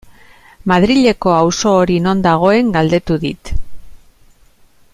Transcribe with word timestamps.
Madrileko 0.71 1.33
auzo 1.41 1.73
hori 1.81 1.99
non 2.05 2.25
dagoen 2.27 2.73
galdetu 2.77 3.19
dit. 3.27 3.53